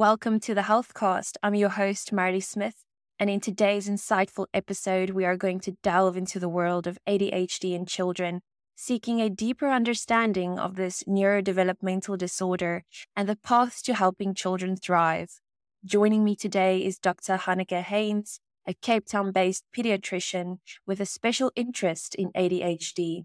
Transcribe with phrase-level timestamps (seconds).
[0.00, 1.36] Welcome to the Health Healthcast.
[1.42, 2.86] I'm your host, Marley Smith.
[3.18, 7.74] And in today's insightful episode, we are going to delve into the world of ADHD
[7.74, 8.40] in children,
[8.74, 12.84] seeking a deeper understanding of this neurodevelopmental disorder
[13.14, 15.38] and the paths to helping children thrive.
[15.84, 17.36] Joining me today is Dr.
[17.36, 23.24] Hanneke Heyns, a Cape Town based pediatrician with a special interest in ADHD.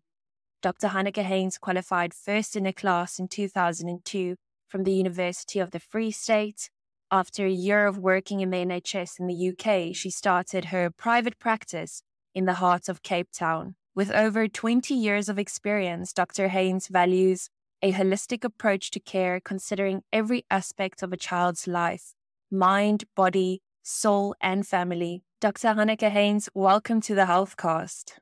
[0.62, 0.90] Dr.
[0.90, 4.36] Hanneke Heyns qualified first in a class in 2002
[4.76, 6.70] from the University of the Free State.
[7.10, 11.40] After a year of working in the NHS in the UK, she started her private
[11.40, 12.04] practice
[12.34, 13.76] in the heart of Cape Town.
[13.96, 16.50] With over 20 years of experience, Dr.
[16.50, 17.48] Heyns values
[17.82, 22.14] a holistic approach to care, considering every aspect of a child's life
[22.52, 25.24] mind, body, soul, and family.
[25.40, 25.70] Dr.
[25.70, 28.20] Hanneke Heyns, welcome to the Healthcast.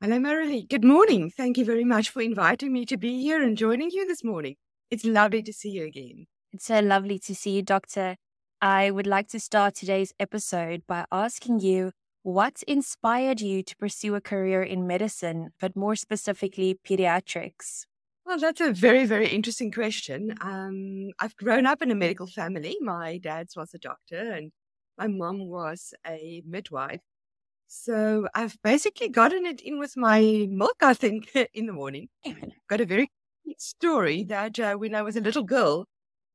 [0.00, 0.66] Hello, Marilee.
[0.66, 1.30] Good morning.
[1.30, 4.56] Thank you very much for inviting me to be here and joining you this morning.
[4.90, 6.26] It's lovely to see you again.
[6.52, 8.16] It's so lovely to see you, Doctor.
[8.60, 14.14] I would like to start today's episode by asking you what inspired you to pursue
[14.14, 17.86] a career in medicine, but more specifically, pediatrics?
[18.26, 20.34] Well, that's a very, very interesting question.
[20.40, 22.76] Um, I've grown up in a medical family.
[22.80, 24.52] My dad was a doctor and
[24.98, 27.00] my mom was a midwife.
[27.68, 32.08] So I've basically gotten it in with my milk, I think, in the morning.
[32.68, 33.10] Got a very
[33.58, 35.86] story that uh, when I was a little girl,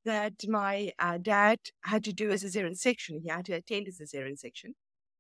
[0.06, 3.20] that my uh, dad had to do a cesarean section.
[3.22, 4.76] He had to attend a cesarean section.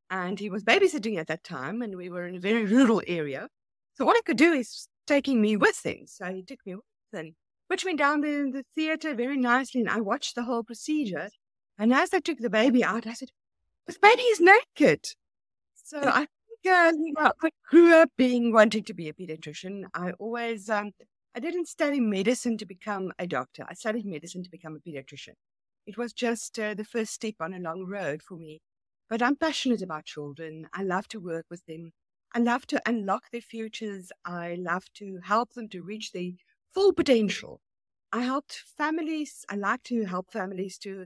[0.10, 3.48] And he was babysitting at that time, and we were in a very rural area.
[3.96, 6.06] So all he could do is taking me with him.
[6.06, 7.36] So he took me with him,
[7.70, 11.30] pushed me down the, the theater very nicely, and I watched the whole procedure.
[11.78, 13.30] And as they took the baby out, I said,
[13.88, 15.06] "This baby is naked."
[15.74, 16.28] So I
[16.64, 19.86] think uh, I grew up being wanting to be a pediatrician.
[19.94, 20.92] I always, um,
[21.36, 23.64] I didn't study medicine to become a doctor.
[23.70, 25.36] I studied medicine to become a pediatrician.
[25.86, 28.62] It was just uh, the first step on a long road for me.
[29.08, 30.68] But I'm passionate about children.
[30.74, 31.92] I love to work with them.
[32.34, 34.12] I love to unlock their futures.
[34.24, 36.32] I love to help them to reach their
[36.74, 37.62] full potential.
[38.12, 39.46] I helped families.
[39.50, 41.06] I like to help families to,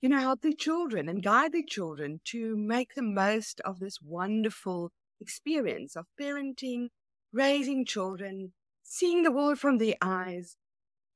[0.00, 4.00] you know, help their children and guide their children to make the most of this
[4.00, 6.88] wonderful experience of parenting,
[7.32, 8.52] raising children,
[8.90, 10.56] seeing the world from the eyes,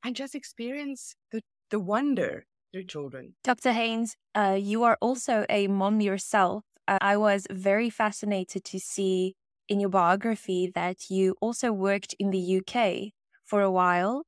[0.04, 3.34] and just experience the, the wonder through children.
[3.42, 3.72] Dr.
[3.72, 6.62] Heyns, uh, you are also a mom yourself.
[6.86, 9.34] Uh, I was very fascinated to see
[9.68, 13.12] in your biography that you also worked in the UK
[13.44, 14.22] for a while.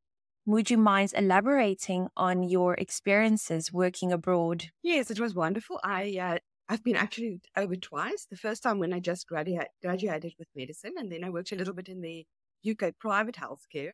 [0.46, 4.66] Would you mind elaborating on your experiences working abroad?
[4.82, 5.78] Yes, it was wonderful.
[5.84, 8.26] I uh, I've been actually over twice.
[8.28, 11.56] The first time when I just graduated graduated with medicine, and then I worked a
[11.56, 12.26] little bit in the
[12.68, 13.92] UK private healthcare.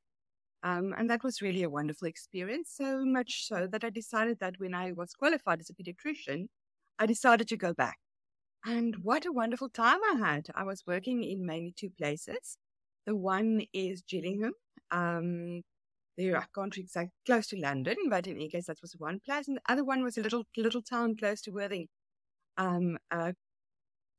[0.63, 4.55] Um, and that was really a wonderful experience, so much so that I decided that
[4.59, 6.47] when I was qualified as a pediatrician,
[6.99, 7.97] I decided to go back.
[8.65, 10.47] And what a wonderful time I had.
[10.55, 12.57] I was working in mainly two places.
[13.07, 14.53] The one is Gillingham.
[14.93, 15.63] Um,
[16.17, 16.77] there, I can't
[17.27, 19.49] close to London, but in any case, that was one place.
[19.49, 21.89] And the other one was a little little town close to Worthing,
[22.57, 23.33] um, uh,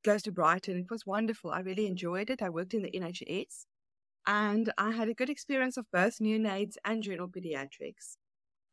[0.04, 0.80] close to Brighton.
[0.80, 1.52] It was wonderful.
[1.52, 2.42] I really enjoyed it.
[2.42, 3.66] I worked in the NHS.
[4.26, 8.16] And I had a good experience of both neonates and general pediatrics.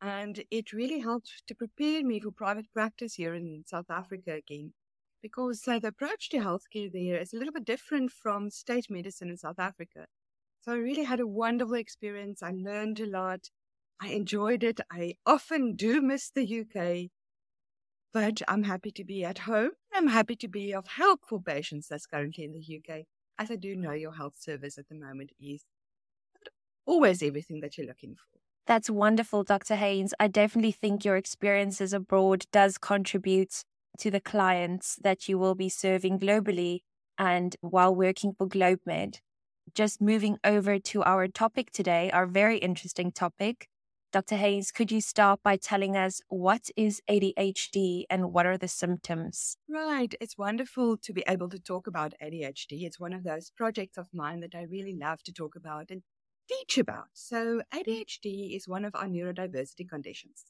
[0.01, 4.73] And it really helped to prepare me for private practice here in South Africa again.
[5.21, 9.29] Because uh, the approach to healthcare there is a little bit different from state medicine
[9.29, 10.07] in South Africa.
[10.61, 12.41] So I really had a wonderful experience.
[12.41, 13.49] I learned a lot.
[14.01, 14.79] I enjoyed it.
[14.91, 17.11] I often do miss the UK,
[18.11, 19.71] but I'm happy to be at home.
[19.93, 23.05] I'm happy to be of help for patients that's currently in the UK
[23.41, 25.65] as I do know your health service at the moment is
[26.85, 28.39] always everything that you're looking for.
[28.67, 29.75] That's wonderful, Dr.
[29.75, 30.13] Heyns.
[30.19, 33.63] I definitely think your experiences abroad does contribute
[33.97, 36.81] to the clients that you will be serving globally
[37.17, 39.17] and while working for GlobeMed.
[39.73, 43.67] Just moving over to our topic today, our very interesting topic,
[44.11, 44.35] Dr.
[44.35, 49.55] Heyns, could you start by telling us what is ADHD and what are the symptoms?
[49.69, 50.13] Right.
[50.19, 52.83] It's wonderful to be able to talk about ADHD.
[52.83, 56.03] It's one of those projects of mine that I really love to talk about and
[56.49, 57.05] teach about.
[57.13, 60.43] So, ADHD is one of our neurodiversity conditions.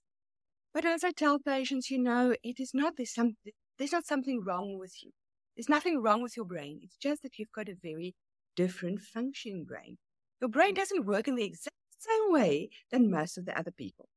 [0.73, 3.35] But as I tell patients, you know, it is not there's, some,
[3.77, 5.11] there's not something wrong with you.
[5.55, 6.79] There's nothing wrong with your brain.
[6.81, 8.15] It's just that you've got a very
[8.55, 9.97] different functioning brain.
[10.39, 14.09] Your brain doesn't work in the exact same way than most of the other people.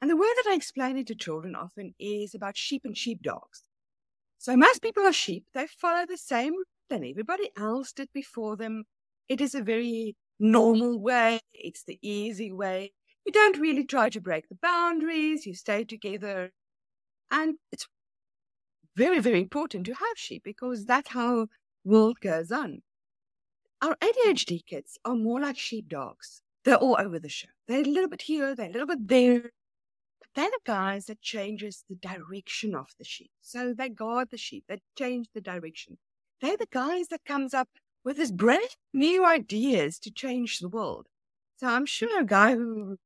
[0.00, 3.64] And the way that I explain it to children often is about sheep and sheepdogs.
[4.38, 5.46] So most people are sheep.
[5.52, 6.54] They follow the same
[6.88, 8.84] that everybody else did before them.
[9.28, 11.40] It is a very normal way.
[11.52, 12.92] It's the easy way.
[13.26, 15.44] You don't really try to break the boundaries.
[15.44, 16.52] You stay together.
[17.30, 17.88] And it's
[18.96, 21.48] very, very important to have sheep because that's how
[21.84, 22.82] world goes on.
[23.82, 26.42] Our ADHD kids are more like sheepdogs.
[26.68, 27.48] They're all over the show.
[27.66, 29.40] They're a little bit here, they're a little bit there.
[30.20, 33.30] But they're the guys that changes the direction of the sheep.
[33.40, 35.96] So they guard the sheep, they change the direction.
[36.42, 37.70] They're the guys that comes up
[38.04, 41.06] with this brand new ideas to change the world.
[41.56, 42.98] So I'm sure a guy who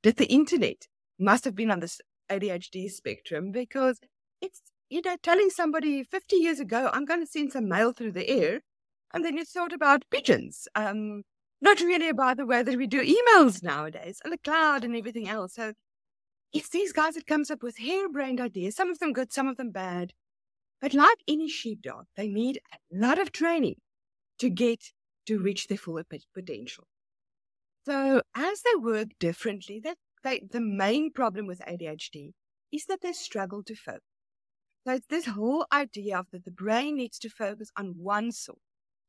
[0.00, 0.86] did the internet
[1.18, 2.00] must have been on this
[2.30, 3.98] ADHD spectrum because
[4.40, 8.12] it's you know, telling somebody 50 years ago, I'm going to send some mail through
[8.12, 8.60] the air.
[9.12, 10.68] And then you thought about pigeons.
[10.76, 11.24] Um,
[11.60, 15.28] not really about the way that we do emails nowadays and the cloud and everything
[15.28, 15.54] else.
[15.54, 15.72] So
[16.52, 19.56] it's these guys that comes up with harebrained ideas, some of them good, some of
[19.56, 20.12] them bad.
[20.80, 23.76] But like any sheepdog, they need a lot of training
[24.38, 24.92] to get
[25.26, 26.00] to reach their full
[26.34, 26.86] potential.
[27.84, 29.82] So as they work differently,
[30.22, 32.32] they, the main problem with ADHD
[32.72, 34.02] is that they struggle to focus.
[34.86, 38.58] So it's this whole idea of that the brain needs to focus on one source.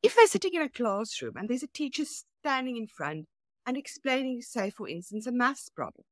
[0.01, 2.06] If they're sitting in a classroom and there's a teacher
[2.41, 3.25] standing in front
[3.65, 6.06] and explaining, say, for instance, a maths problem,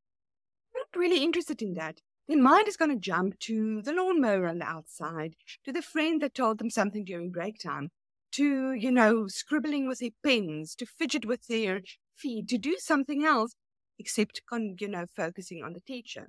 [0.75, 2.01] not really interested in that.
[2.27, 5.35] Their mind is going to jump to the lawnmower on the outside,
[5.65, 7.89] to the friend that told them something during break time,
[8.33, 11.81] to, you know, scribbling with their pens, to fidget with their
[12.15, 13.55] feet, to do something else,
[13.97, 16.27] except, you know, focusing on the teacher.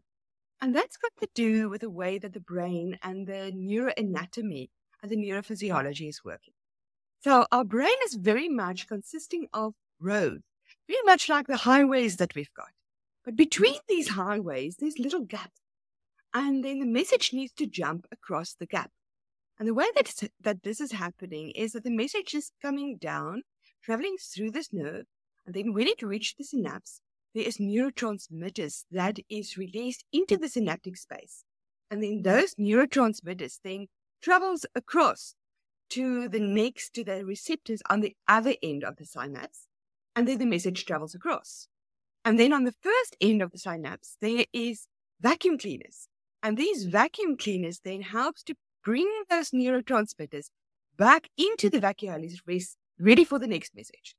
[0.60, 4.70] And that's got to do with the way that the brain and the neuroanatomy
[5.02, 6.54] and the neurophysiology is working.
[7.20, 10.42] So our brain is very much consisting of roads,
[10.88, 12.70] very much like the highways that we've got.
[13.24, 13.86] But between mm.
[13.88, 15.60] these highways, there's little gaps.
[16.34, 18.90] And then the message needs to jump across the gap.
[19.58, 23.42] And the way that, that this is happening is that the message is coming down,
[23.82, 25.06] traveling through this nerve,
[25.46, 27.00] and then when it reaches the synapse,
[27.34, 31.44] there is neurotransmitters that is released into the synaptic space.
[31.90, 33.86] And then those neurotransmitters then
[34.20, 35.34] travels across
[35.90, 39.68] to the next to the receptors on the other end of the synapse.
[40.19, 41.69] And then the message travels across.
[42.25, 44.88] And then on the first end of the synapse, there is
[45.20, 46.09] vacuum cleaners.
[46.43, 50.47] And these vacuum cleaners then helps to bring those neurotransmitters
[50.97, 52.32] back into the vacuoles
[52.99, 54.17] ready for the next message.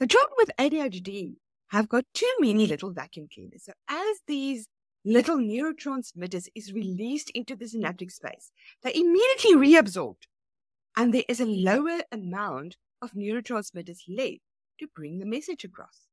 [0.00, 1.36] The children with ADHD
[1.68, 3.66] have got too many little vacuum cleaners.
[3.66, 4.66] So as these
[5.04, 8.50] little neurotransmitters is released into the synaptic space,
[8.82, 10.26] they're immediately reabsorbed.
[10.96, 14.40] And there is a lower amount of neurotransmitters left
[14.80, 16.06] to bring the message across.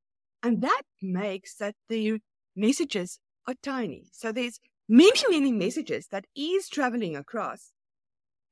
[0.44, 2.20] And that makes that the
[2.56, 4.06] messages are tiny.
[4.12, 7.72] So there's many, many messages that is traveling across,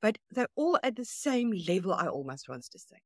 [0.01, 2.97] but they're all at the same level, I almost want to say.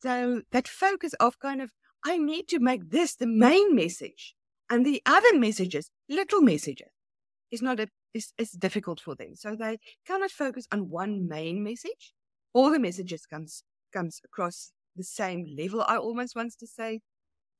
[0.00, 1.70] So that focus of kind of
[2.04, 4.34] I need to make this the main message.
[4.68, 6.88] And the other messages, little messages,
[7.50, 9.34] is not a is, is difficult for them.
[9.36, 12.14] So they cannot focus on one main message.
[12.52, 13.62] All the messages comes
[13.92, 17.00] comes across the same level, I almost want to say.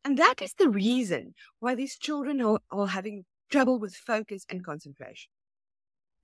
[0.05, 4.65] And that is the reason why these children are, are having trouble with focus and
[4.65, 5.31] concentration.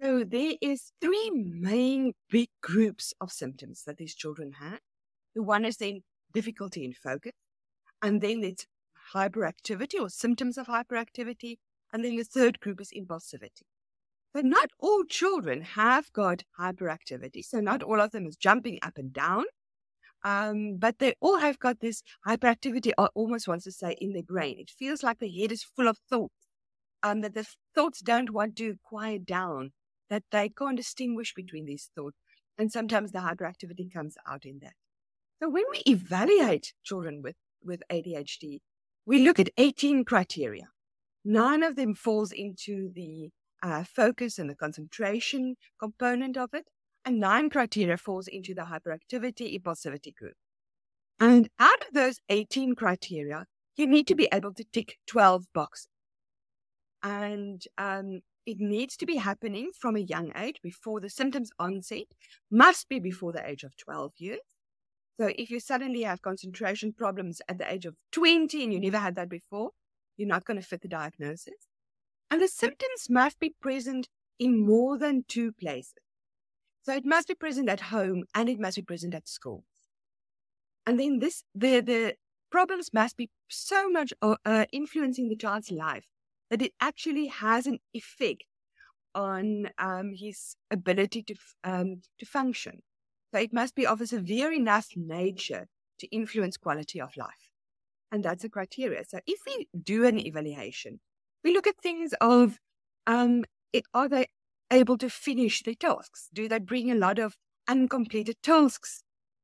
[0.00, 4.78] So there is three main big groups of symptoms that these children have.
[5.34, 6.02] The one is then
[6.32, 7.32] difficulty in focus.
[8.00, 8.66] And then it's
[9.14, 11.56] hyperactivity or symptoms of hyperactivity.
[11.92, 13.62] And then the third group is impulsivity.
[14.32, 17.44] But not all children have got hyperactivity.
[17.44, 19.44] So not all of them is jumping up and down.
[20.24, 24.22] Um, but they all have got this hyperactivity, I almost want to say, in their
[24.22, 24.56] brain.
[24.58, 26.34] It feels like the head is full of thoughts,
[27.02, 29.72] um, that the thoughts don't want to quiet down,
[30.10, 32.16] that they can't distinguish between these thoughts.
[32.58, 34.74] And sometimes the hyperactivity comes out in that.
[35.40, 38.58] So when we evaluate children with with ADHD,
[39.06, 40.68] we look at 18 criteria.
[41.24, 43.30] Nine of them falls into the
[43.62, 46.66] uh, focus and the concentration component of it,
[47.08, 50.34] and nine criteria falls into the hyperactivity impulsivity group.
[51.18, 53.46] And out of those 18 criteria,
[53.76, 55.88] you need to be able to tick 12 boxes.
[57.02, 62.08] And um, it needs to be happening from a young age before the symptoms onset,
[62.50, 64.40] must be before the age of 12 years.
[65.18, 68.98] So if you suddenly have concentration problems at the age of 20 and you never
[68.98, 69.70] had that before,
[70.18, 71.68] you're not going to fit the diagnosis.
[72.30, 75.94] And the symptoms must be present in more than two places.
[76.82, 79.64] So it must be present at home and it must be present at school.
[80.86, 82.14] And then this, the, the
[82.50, 86.06] problems must be so much uh, uh influencing the child's life
[86.50, 88.44] that it actually has an effect
[89.14, 92.82] on um, his ability to, um, to function.
[93.32, 95.68] So it must be of a severe enough nature
[95.98, 97.50] to influence quality of life.
[98.10, 99.04] And that's a criteria.
[99.06, 101.00] So if we do an evaluation,
[101.44, 102.58] we look at things of,
[103.06, 104.28] um, it, are they
[104.70, 106.28] able to finish their tasks?
[106.32, 107.36] Do they bring a lot of
[107.68, 109.02] uncompleted tasks?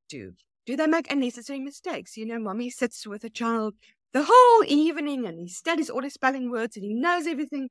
[0.08, 0.32] Do
[0.66, 2.16] do they make unnecessary mistakes?
[2.16, 3.74] You know, mommy sits with a child
[4.14, 7.68] the whole evening and he studies all the spelling words and he knows everything,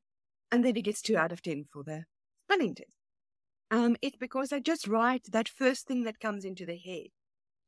[0.52, 2.04] and then he gets two out of ten for the
[2.46, 2.98] spelling test.
[3.72, 7.08] Um, it's because they just write that first thing that comes into their head.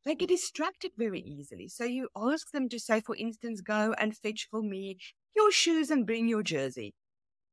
[0.05, 1.67] They get distracted very easily.
[1.67, 4.97] So you ask them to say, for instance, go and fetch for me
[5.35, 6.93] your shoes and bring your jersey.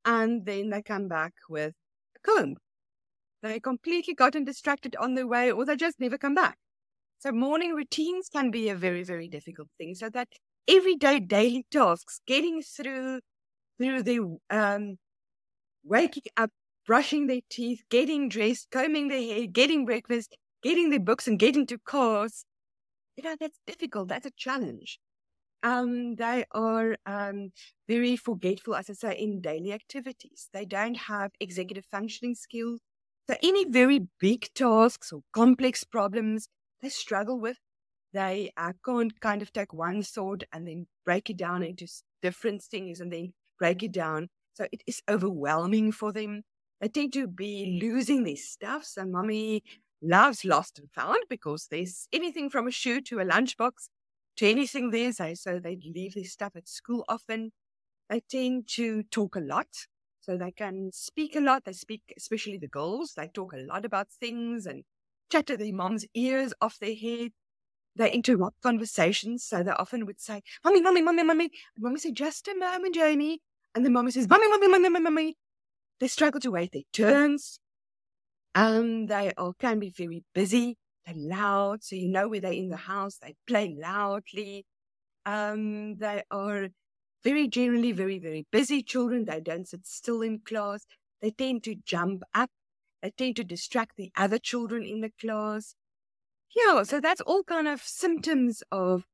[0.04, 1.74] And then they come back with
[2.24, 2.56] comb.
[3.42, 6.58] They completely gotten distracted on the way or they just never come back.
[7.20, 9.94] So morning routines can be a very, very difficult thing.
[9.94, 10.28] So that
[10.68, 13.20] everyday daily tasks, getting through
[13.78, 14.98] through the um,
[15.84, 16.50] waking up,
[16.86, 21.66] brushing their teeth, getting dressed, combing their hair, getting breakfast, getting their books and getting
[21.66, 22.44] to course,
[23.16, 24.08] you know, that's difficult.
[24.08, 25.00] That's a challenge.
[25.62, 27.52] Um, they are um,
[27.88, 30.48] very forgetful, as I say, in daily activities.
[30.52, 32.80] They don't have executive functioning skills.
[33.30, 36.48] So any very big tasks or complex problems
[36.80, 37.58] they struggle with,
[38.12, 41.86] they uh, can't kind of take one thought and then break it down into
[42.20, 44.28] different things and then break it down.
[44.54, 46.42] So it is overwhelming for them.
[46.80, 48.84] They tend to be losing their stuff.
[48.84, 49.62] So mommy
[50.02, 53.88] loves lost and found because there's anything from a shoe to a lunchbox
[54.36, 55.12] to anything there.
[55.12, 57.52] So, so they leave their stuff at school often.
[58.10, 59.68] They tend to talk a lot.
[60.20, 61.64] So they can speak a lot.
[61.64, 64.84] They speak, especially the girls, they talk a lot about things and
[65.30, 67.32] chatter their mom's ears off their head.
[67.96, 69.44] They interrupt conversations.
[69.44, 71.44] So they often would say, Mommy, Mommy, Mommy, Mommy.
[71.76, 73.40] And Mommy say, Just a moment, Jamie.
[73.74, 75.36] And the mommy says, Mommy, Mommy, Mommy, Mommy, Mommy.
[76.00, 77.60] They struggle to wait their turns.
[78.54, 80.78] Um, they all can be very busy.
[81.06, 83.18] They're loud, so you know where they're in the house.
[83.18, 84.66] They play loudly.
[85.26, 86.68] Um, they are
[87.24, 89.24] very generally very, very busy children.
[89.24, 90.84] They don't sit still in class.
[91.20, 92.50] They tend to jump up.
[93.02, 95.74] They tend to distract the other children in the class.
[96.54, 99.04] Yeah, so that's all kind of symptoms of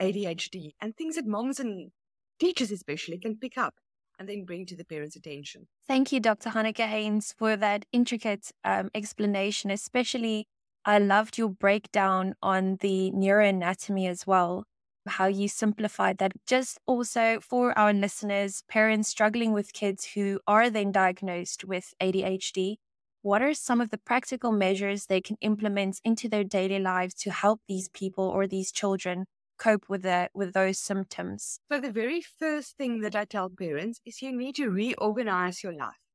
[0.00, 1.90] ADHD and things that moms and
[2.38, 3.74] teachers especially can pick up
[4.18, 5.68] and then bring to the parents' attention.
[5.86, 6.50] Thank you, Dr.
[6.50, 9.70] Hanneke Heyns, for that intricate um, explanation.
[9.70, 10.48] Especially,
[10.88, 14.64] I loved your breakdown on the neuroanatomy as well,
[15.06, 16.32] how you simplified that.
[16.46, 22.76] Just also for our listeners, parents struggling with kids who are then diagnosed with ADHD,
[23.20, 27.32] what are some of the practical measures they can implement into their daily lives to
[27.32, 29.26] help these people or these children
[29.58, 31.60] cope with the with those symptoms?
[31.70, 35.74] So the very first thing that I tell parents is you need to reorganize your
[35.74, 36.07] life.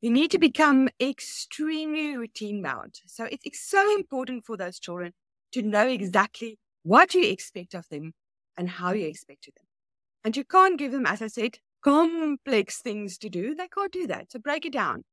[0.00, 3.00] You need to become extremely routine bound.
[3.06, 5.12] So it's, it's so important for those children
[5.52, 8.12] to know exactly what you expect of them
[8.56, 9.66] and how you expect of them.
[10.24, 13.54] And you can't give them, as I said, complex things to do.
[13.54, 14.30] They can't do that.
[14.30, 15.04] So break it down.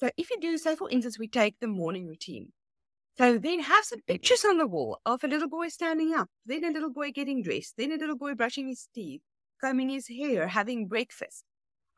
[0.00, 2.52] So if you do, say for instance, we take the morning routine.
[3.16, 6.64] So then have some pictures on the wall of a little boy standing up, then
[6.64, 9.22] a little boy getting dressed, then a little boy brushing his teeth,
[9.62, 11.44] combing his hair, having breakfast.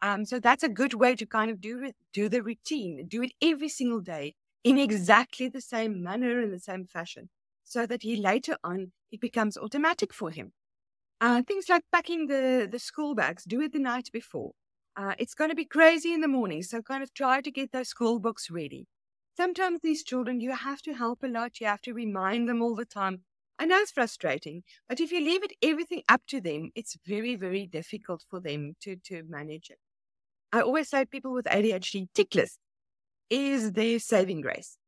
[0.00, 3.32] Um, so that's a good way to kind of do do the routine, do it
[3.42, 7.30] every single day in exactly the same manner and the same fashion,
[7.64, 10.52] so that he later on it becomes automatic for him.
[11.20, 14.52] Uh, things like packing the the school bags, do it the night before.
[14.96, 17.72] Uh, it's going to be crazy in the morning, so kind of try to get
[17.72, 18.86] those school books ready
[19.36, 21.60] sometimes these children, you have to help a lot.
[21.60, 23.24] You have to remind them all the time.
[23.58, 27.36] I know it's frustrating, but if you leave it everything up to them, it's very,
[27.36, 29.78] very difficult for them to, to manage it.
[30.52, 32.58] I always say people with ADHD tick list
[33.30, 34.78] is their saving grace.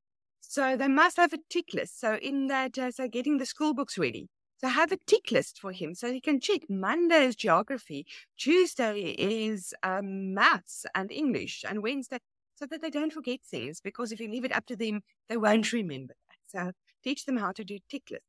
[0.40, 2.00] So they must have a tick list.
[2.00, 4.28] So in that, uh, so getting the school books ready.
[4.58, 6.62] So have a tick list for him so he can check.
[6.68, 12.18] Monday is geography, Tuesday is um, maths and English, and Wednesday
[12.56, 13.80] so that they don't forget things.
[13.80, 16.36] Because if you leave it up to them, they won't remember that.
[16.46, 18.26] So teach them how to do tick lists.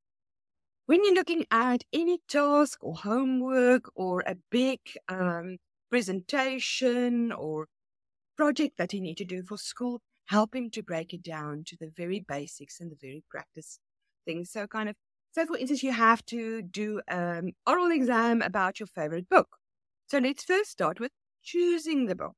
[0.85, 5.57] When you're looking at any task or homework or a big um,
[5.91, 7.67] presentation or
[8.38, 11.77] project that he need to do for school, help him to break it down to
[11.79, 13.79] the very basics and the very practice
[14.25, 14.51] things.
[14.51, 14.95] So kind of,
[15.31, 19.57] so for instance, you have to do an um, oral exam about your favorite book.
[20.07, 21.12] So let's first start with
[21.43, 22.36] choosing the book.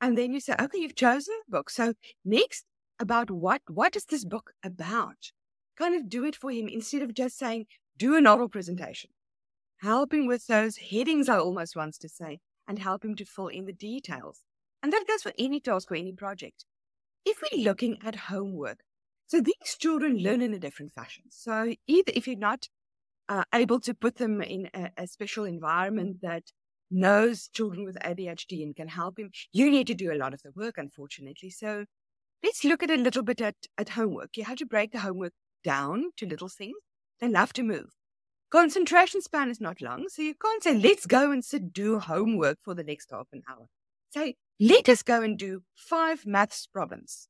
[0.00, 1.70] And then you say, okay, you've chosen the book.
[1.70, 1.94] So
[2.24, 2.64] next,
[3.00, 5.32] about what what is this book about?
[5.76, 7.66] Kind of do it for him instead of just saying,
[7.96, 9.10] do an oral presentation.
[9.78, 13.64] Helping with those headings, I almost wants to say, and help him to fill in
[13.64, 14.42] the details.
[14.82, 16.64] And that goes for any task or any project.
[17.24, 18.80] If we're looking at homework,
[19.26, 21.24] so these children learn in a different fashion.
[21.30, 22.68] So either if you're not
[23.28, 26.44] uh, able to put them in a, a special environment that
[26.90, 29.30] knows children with ADHD and can help him.
[29.52, 31.50] You need to do a lot of the work, unfortunately.
[31.50, 31.84] So
[32.42, 34.36] let's look at a little bit at, at homework.
[34.36, 35.32] You have to break the homework
[35.64, 36.76] down to little things.
[37.20, 37.97] They love to move.
[38.50, 42.56] Concentration span is not long, so you can't say, let's go and sit do homework
[42.62, 43.66] for the next half an hour.
[44.10, 47.28] Say, let us go and do five maths problems.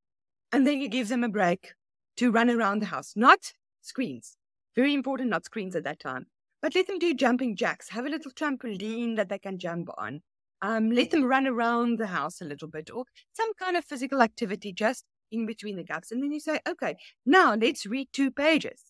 [0.52, 1.72] And then you give them a break
[2.18, 4.36] to run around the house, not screens.
[4.76, 6.26] Very important, not screens at that time.
[6.62, 7.88] But let them do jumping jacks.
[7.90, 10.22] Have a little trampoline that they can jump on.
[10.62, 14.22] Um, let them run around the house a little bit or some kind of physical
[14.22, 16.12] activity just in between the gaps.
[16.12, 16.96] And then you say, okay,
[17.26, 18.87] now let's read two pages.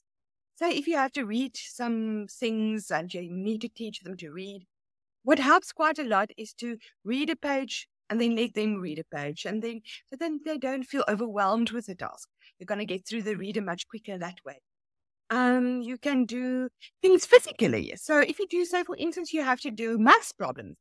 [0.58, 4.30] So if you have to read some things and you need to teach them to
[4.30, 4.66] read,
[5.22, 8.98] what helps quite a lot is to read a page and then let them read
[8.98, 9.44] a page.
[9.44, 12.28] And then so then they don't feel overwhelmed with the task.
[12.58, 14.60] You're going to get through the reader much quicker that way
[15.30, 16.68] um, you can do
[17.02, 17.92] things physically.
[17.96, 20.76] So if you do, say, for instance, you have to do maths problems,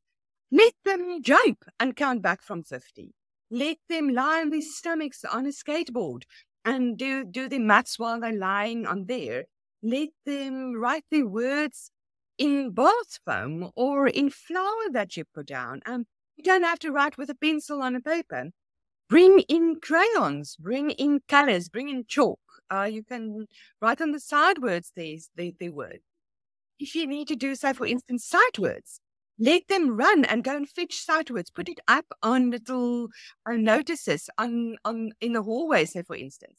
[0.51, 3.13] let them jump and count back from 50.
[3.49, 6.23] Let them lie on their stomachs on a skateboard
[6.63, 9.45] and do, do the maths while they're lying on there.
[9.83, 11.91] Let them write their words
[12.37, 15.81] in bath foam or in flour that you put down.
[15.85, 16.05] Um,
[16.35, 18.49] you don't have to write with a pencil on a paper.
[19.09, 23.47] Bring in crayons, bring in colors, bring in chalk uh, you can
[23.81, 25.99] write on the side words these the, the word.
[26.79, 28.99] If you need to do, say, for instance, sight words,
[29.39, 31.49] let them run and go and fetch sight words.
[31.49, 33.07] Put it up on little
[33.45, 36.55] uh, notices on, on in the hallway, say, for instance.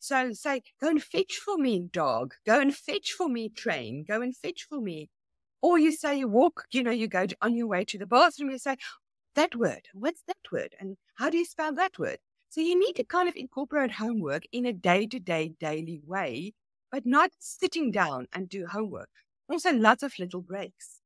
[0.00, 2.34] So say, go and fetch for me, dog.
[2.46, 4.04] Go and fetch for me, train.
[4.08, 5.10] Go and fetch for me.
[5.62, 8.06] Or you say you walk, you know, you go to, on your way to the
[8.06, 8.78] bathroom, you say,
[9.34, 10.74] that word, what's that word?
[10.80, 12.18] And how do you spell that word?
[12.48, 16.54] So you need to kind of incorporate homework in a day to day, daily way,
[16.90, 19.10] but not sitting down and do homework.
[19.48, 21.00] Also, lots of little breaks.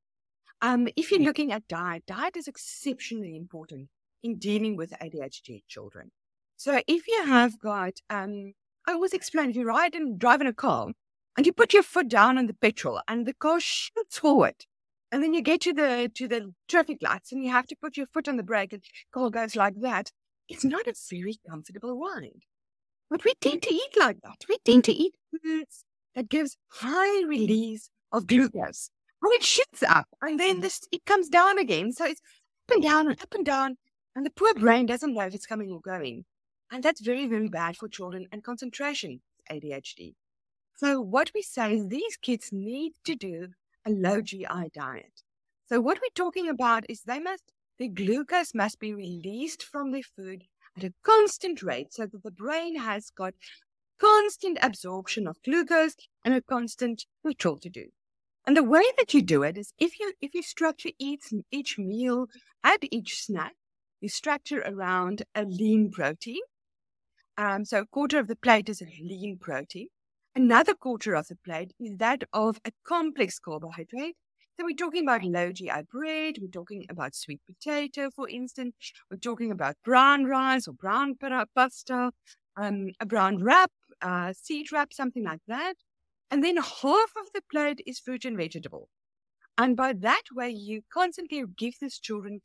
[0.63, 3.89] Um, if you're looking at diet, diet is exceptionally important
[4.23, 6.13] in dealing with ADHD children.
[6.57, 8.54] So if you have got, um,
[8.86, 10.88] I always explain, if you ride and drive in a car
[11.36, 14.66] and you put your foot down on the petrol and the car shoots forward,
[15.10, 17.97] and then you get to the to the traffic lights and you have to put
[17.97, 20.10] your foot on the brake and the car goes like that
[20.49, 22.44] it's not a very comfortable ride.
[23.10, 24.44] But we tend to eat like that.
[24.49, 28.90] We tend to eat foods that gives high release of glucose.
[29.23, 31.92] And it shoots up and then this it comes down again.
[31.92, 32.20] So it's
[32.68, 33.76] up and down and up and down.
[34.14, 36.25] And the poor brain doesn't know if it's coming or going.
[36.71, 40.15] And that's very, very bad for children and concentration ADHD.
[40.77, 43.49] So what we say is these kids need to do
[43.87, 45.23] a low GI diet.
[45.67, 50.03] So what we're talking about is they must the glucose must be released from the
[50.03, 50.45] food
[50.77, 53.35] at a constant rate so that the brain has got
[54.00, 57.87] constant absorption of glucose and a constant withdrawal to do.
[58.47, 61.79] And the way that you do it is if you if you structure each each
[61.79, 62.27] meal
[62.63, 63.55] and each snack,
[64.00, 66.43] you structure around a lean protein.
[67.36, 69.88] Um, so a quarter of the plate is a lean protein.
[70.36, 74.16] Another quarter of the plate is that of a complex carbohydrate,
[74.56, 78.75] so we're talking about low GI bread, we're talking about sweet potato, for instance,
[79.10, 81.16] we're talking about brown rice or brown
[81.56, 82.12] pasta,
[82.56, 85.75] um, a brown wrap, uh, seed wrap, something like that.
[86.30, 88.88] And then half of the plate is fruit and vegetable.
[89.58, 92.40] And by that way, you constantly give these children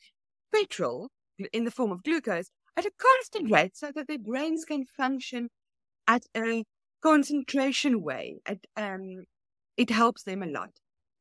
[0.54, 1.10] petrol
[1.54, 2.49] in the form of glucose
[2.80, 5.50] at a constant rate so that their brains can function
[6.08, 6.63] at a
[7.04, 8.39] concentration way.
[8.46, 9.26] At, um,
[9.76, 10.72] it helps them a lot.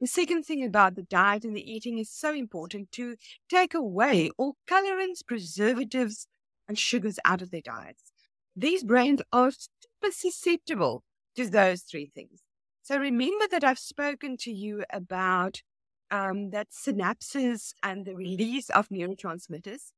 [0.01, 3.17] The second thing about the diet and the eating is so important to
[3.51, 6.29] take away all colorants, preservatives,
[6.69, 8.13] and sugars out of their diets.
[8.55, 11.03] These brains are super susceptible
[11.35, 12.43] to those three things.
[12.83, 15.63] So remember that I've spoken to you about
[16.11, 19.93] um, that synapses and the release of neurotransmitters.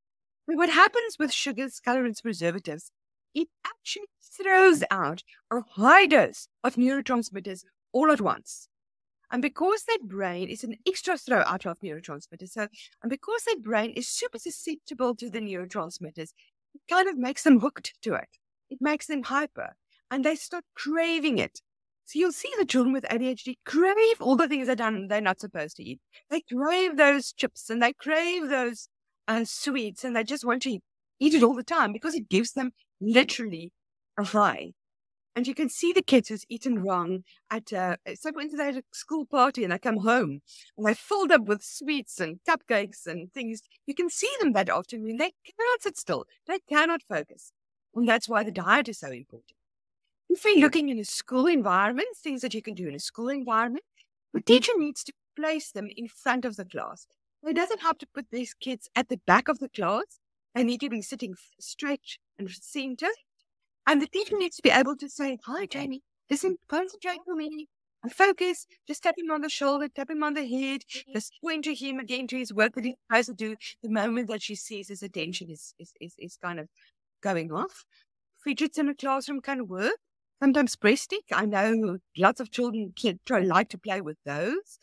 [0.53, 2.91] What happens with sugars, colorants, preservatives,
[3.35, 8.69] it actually throws out a high dose of neurotransmitters all at once.
[9.31, 12.67] And because that brain is an extra throw out of neurotransmitters, so
[13.03, 16.33] and because that brain is super susceptible to the neurotransmitters,
[16.75, 18.29] it kind of makes them hooked to it.
[18.71, 19.77] It makes them hyper
[20.11, 21.61] and they start craving it.
[22.07, 25.39] So you'll see the children with ADHD crave all the things they're done they're not
[25.39, 26.01] supposed to eat.
[26.29, 28.89] They crave those chips and they crave those
[29.31, 30.81] uh, sweets and they just want to
[31.21, 33.73] eat it all the time because it gives them literally
[34.19, 34.73] a high.
[35.37, 38.66] And you can see the kids who's eaten wrong at, uh, so for instance, they
[38.66, 40.40] had a school party and they come home
[40.77, 43.62] and they're filled up with sweets and cupcakes and things.
[43.87, 45.19] You can see them that afternoon.
[45.19, 46.25] They cannot sit still.
[46.49, 47.53] They cannot focus.
[47.95, 49.53] And that's why the diet is so important.
[50.29, 53.29] If we're looking in a school environment, things that you can do in a school
[53.29, 53.85] environment,
[54.35, 57.07] the teacher needs to place them in front of the class.
[57.42, 60.20] It doesn't help to put these kids at the back of the class.
[60.55, 63.09] They need to be sitting straight and center.
[63.87, 67.68] And the teacher needs to be able to say, Hi, Jamie, listen, concentrate for me
[68.03, 68.66] and focus.
[68.87, 71.12] Just tap him on the shoulder, tap him on the head, mm-hmm.
[71.12, 73.57] just point to him again to his work that he's supposed to do.
[73.83, 76.68] The moment that she sees his attention is, is, is, is kind of
[77.22, 77.85] going off.
[78.44, 79.96] Fidgets in a classroom can work.
[80.42, 81.24] Sometimes breast stick.
[81.33, 82.94] I know lots of children
[83.26, 84.79] try, like to play with those.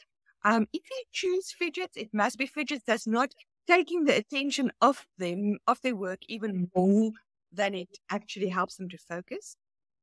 [0.47, 3.33] Um, if you choose fidgets, it must be fidgets that's not
[3.67, 7.11] taking the attention of them, of their work even more
[7.51, 9.57] than it actually helps them to focus.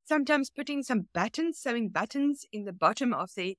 [0.05, 3.57] Sometimes putting some buttons, sewing buttons in the bottom of the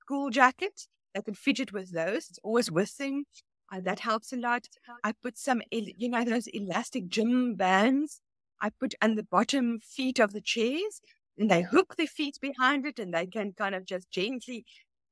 [0.00, 0.86] school jacket.
[1.14, 2.28] They can fidget with those.
[2.30, 3.24] It's always with them.
[3.72, 4.68] Uh, that helps a lot.
[5.04, 8.20] I put some, you know, those elastic gym bands
[8.60, 11.00] I put on the bottom feet of the chairs
[11.36, 14.64] and they hook their feet behind it and they can kind of just gently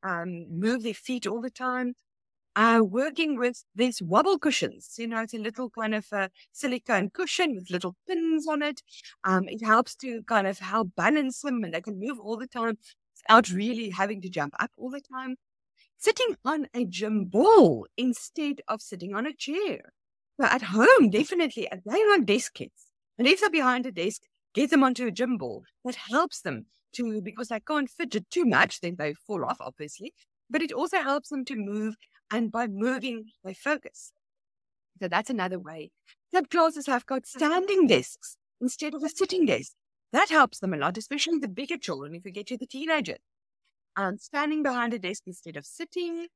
[0.06, 1.94] um, move their feet all the time.
[2.56, 7.10] Uh, working with these wobble cushions, you know, it's a little kind of a silicone
[7.10, 8.82] cushion with little pins on it.
[9.24, 12.46] Um, it helps to kind of help balance them and they can move all the
[12.46, 12.78] time
[13.22, 15.36] without really having to jump up all the time.
[15.98, 19.92] Sitting on a gym ball instead of sitting on a chair.
[20.40, 22.92] So at home, definitely, they're on desk kids.
[23.18, 24.22] And if they're behind a desk,
[24.54, 25.64] get them onto a gym ball.
[25.84, 26.66] That helps them
[27.22, 30.12] because they can't fidget too much, then they fall off, obviously.
[30.48, 31.96] But it also helps them to move.
[32.30, 34.12] And by moving, they focus.
[35.00, 35.90] So that's another way.
[36.34, 39.72] Some classes have got standing desks instead of a sitting desk.
[40.12, 43.18] That helps them a lot, especially the bigger children, if you get to the teenagers.
[43.96, 46.28] And standing behind a desk instead of sitting.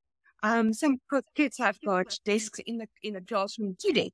[0.42, 0.98] Um, some
[1.34, 4.08] kids have got desks in the in the classroom, two.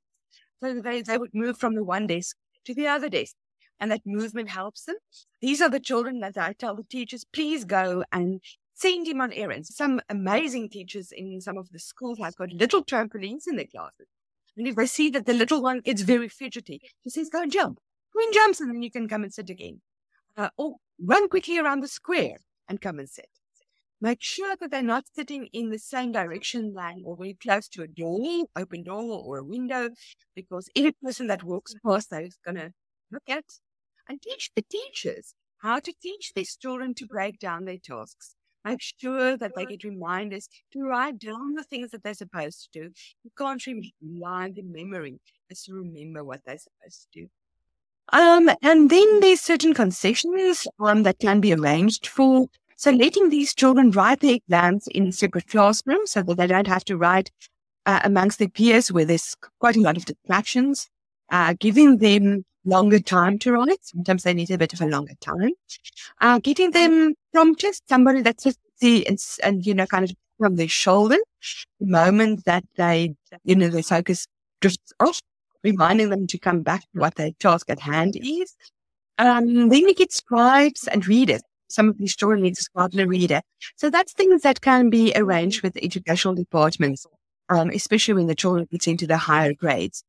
[0.61, 3.35] So they, they would move from the one desk to the other desk
[3.79, 4.95] and that movement helps them.
[5.41, 8.41] These are the children that I tell the teachers, please go and
[8.73, 9.75] send him on errands.
[9.75, 14.07] Some amazing teachers in some of the schools have got little trampolines in their classes.
[14.55, 17.51] And if they see that the little one gets very fidgety, he says, go and
[17.51, 17.79] jump.
[18.13, 19.81] Go jumps, and then you can come and sit again.
[20.35, 22.37] Uh, or run quickly around the square
[22.67, 23.29] and come and sit.
[23.99, 27.81] Make sure that they're not sitting in the same direction line or very close to
[27.81, 29.89] a door, open door or a window,
[30.35, 32.73] because any person that walks past those is going to
[33.11, 33.45] look at
[34.07, 38.35] and teach the teachers how to teach these children to break down their tasks.
[38.65, 42.79] Make sure that they get reminders to write down the things that they're supposed to
[42.79, 42.91] do.
[43.23, 47.29] You can't rely on the memory just to remember what they're supposed to do.
[48.11, 52.47] Um, and then there's certain concessions um, that can be arranged for.
[52.75, 56.85] So letting these children write their exams in separate classrooms so that they don't have
[56.85, 57.31] to write
[57.85, 60.89] uh, amongst their peers where there's quite a lot of distractions.
[61.29, 63.79] Uh, giving them longer time to write.
[63.81, 65.51] Sometimes they need a bit of a longer time.
[66.21, 70.55] Uh, getting them from just somebody that's just and, and, you know, kind of from
[70.55, 71.17] their shoulder,
[71.79, 74.27] the moment that they, you know, their focus
[74.61, 75.19] drifts off,
[75.63, 78.55] reminding them to come back to what their task at hand is.
[79.17, 81.41] Um, then you get scribes and readers.
[81.69, 83.41] Some of these children need a scribe and a reader.
[83.75, 87.05] So that's things that can be arranged with the educational departments,
[87.49, 90.03] um, especially when the children get into the higher grades.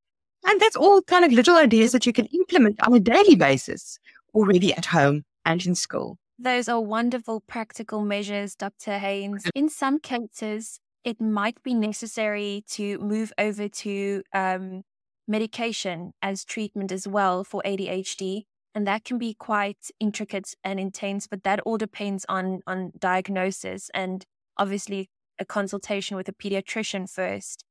[0.48, 3.98] And that's all kind of little ideas that you can implement on a daily basis
[4.32, 6.16] already at home and in school.
[6.38, 8.92] Those are wonderful practical measures, Dr.
[8.92, 9.46] Heyns.
[9.54, 14.84] In some cases, it might be necessary to move over to um,
[15.26, 18.44] medication as treatment as well for ADHD.
[18.74, 23.90] And that can be quite intricate and intense, but that all depends on, on diagnosis
[23.92, 24.24] and
[24.56, 27.64] obviously a consultation with a pediatrician first.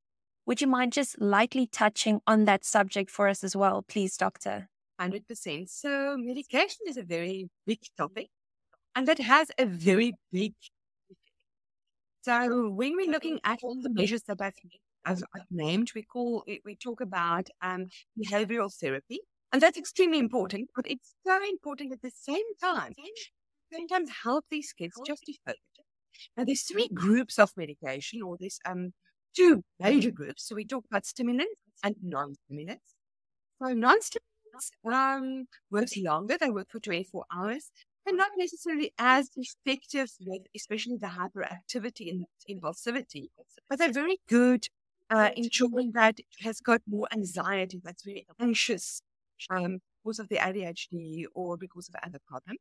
[0.48, 4.70] Would you mind just lightly touching on that subject for us as well, please, Doctor?
[4.98, 5.68] 100%.
[5.68, 8.28] So, medication is a very big topic
[8.96, 10.54] and that has a very big
[12.22, 14.54] so when we're looking at all the measures that I've,
[15.04, 17.86] I've, named, we call we talk about um,
[18.18, 19.20] behavioral therapy,
[19.52, 20.68] and that's extremely important.
[20.74, 22.92] But it's so important at the same time.
[23.72, 25.60] Sometimes help these kids just to focus.
[26.36, 28.92] Now, there's three groups of medication, or this um
[29.36, 30.48] two major groups.
[30.48, 32.94] So we talk about stimulants and non-stimulants.
[33.62, 36.36] So non-stimulants um, works longer.
[36.38, 37.70] They work for 24 hours
[38.06, 43.28] and not necessarily as effective with especially the hyperactivity and impulsivity,
[43.68, 44.66] but they're very good
[45.10, 49.02] uh, in children that has got more anxiety, that's very anxious
[49.50, 52.58] um, because of the ADHD or because of other problems.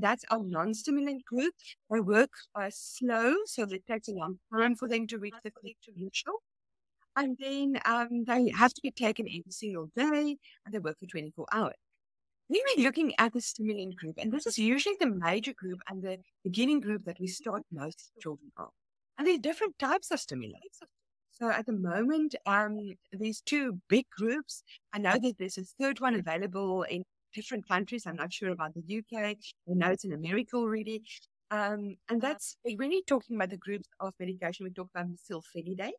[0.00, 1.54] That's our non-stimulant group.
[1.90, 5.50] They work uh, slow, so it takes a long time for them to reach the
[5.50, 6.34] potential.
[7.16, 11.06] And then um, they have to be taken every single day, and they work for
[11.06, 11.74] 24 hours.
[12.50, 16.02] Then we're looking at the stimulant group, and this is usually the major group and
[16.02, 18.68] the beginning group that we start most children on.
[19.16, 20.80] And there are different types of stimulants.
[21.30, 22.78] So at the moment, um,
[23.12, 24.62] these two big groups.
[24.92, 28.06] I know that there's a third one available in different countries.
[28.06, 29.14] I'm not sure about the UK.
[29.22, 31.02] I know it's in America already.
[31.50, 34.64] Um, and that's really talking about the groups of medication.
[34.64, 35.98] We talk about methylphenidate.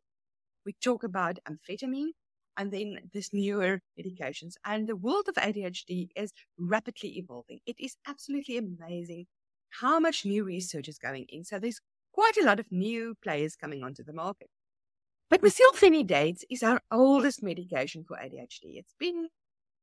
[0.64, 2.10] We talk about amphetamine
[2.56, 4.54] and then this newer medications.
[4.64, 7.60] And the world of ADHD is rapidly evolving.
[7.66, 9.26] It is absolutely amazing
[9.80, 11.44] how much new research is going in.
[11.44, 11.80] So there's
[12.12, 14.48] quite a lot of new players coming onto the market.
[15.28, 18.78] But methylphenidate is our oldest medication for ADHD.
[18.78, 19.28] It's been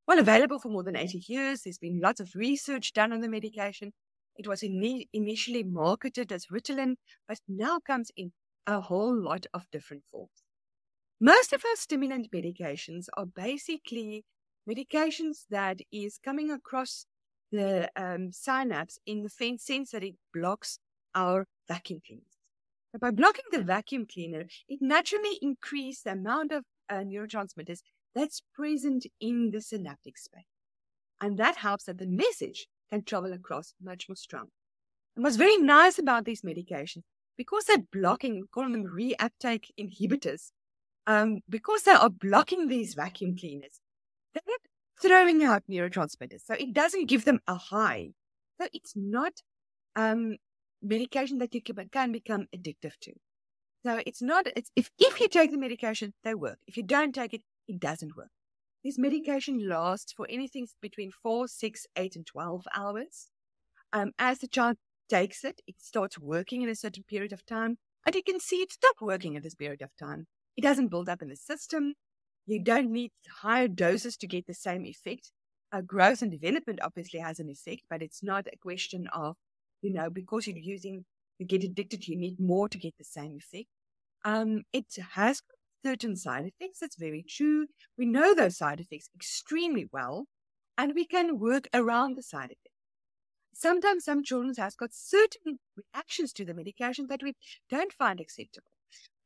[0.08, 1.62] well available for more than 80 years.
[1.62, 3.94] There's been lots of research done on the medication.
[4.36, 6.96] It was in, initially marketed as Ritalin,
[7.28, 8.32] but now comes in
[8.66, 10.44] a whole lot of different forms.
[11.22, 14.26] Most of our stimulant medications are basically
[14.70, 17.06] medications that is coming across
[17.52, 20.80] the um, synapse in the sense that it blocks
[21.14, 22.38] our vacuum cleaners.
[22.92, 27.80] So by blocking the vacuum cleaner, it naturally increases the amount of uh, neurotransmitters
[28.16, 30.44] that's present in the synaptic space.
[31.22, 34.48] And that helps that the message can travel across much more strong.
[35.16, 37.04] And what's very nice about these medications,
[37.38, 40.52] because they're blocking, we call them reuptake inhibitors,
[41.08, 43.80] um, because they are blocking these vacuum cleaners,
[44.34, 44.60] they're not
[45.02, 46.46] throwing out neurotransmitters.
[46.46, 48.10] So it doesn't give them a high.
[48.60, 49.34] So it's not
[49.96, 50.38] um,
[50.82, 53.14] medication that you can, can become addictive to.
[53.86, 56.58] So it's not, it's, if, if you take the medication, they work.
[56.68, 58.30] If you don't take it, it doesn't work.
[58.84, 63.30] This medication lasts for anything between four, six, eight, and 12 hours.
[63.94, 64.78] Um, as the child
[65.10, 68.58] takes it, it starts working in a certain period of time, and you can see
[68.58, 70.26] it stop working at this period of time.
[70.58, 71.94] It doesn't build up in the system.
[72.46, 75.32] You don't need higher doses to get the same effect.
[75.72, 79.38] Uh, growth and development obviously has an effect, but it's not a question of,
[79.82, 81.06] you know, because you're using,
[81.40, 83.70] you get addicted, you need more to get the same effect.
[84.26, 85.42] Um, it has
[85.84, 86.80] certain side effects.
[86.80, 87.68] That's very true.
[87.98, 90.26] We know those side effects extremely well,
[90.78, 92.70] and we can work around the side effects.
[93.54, 97.36] Sometimes some children have got certain reactions to the medication that we
[97.70, 98.72] don't find acceptable.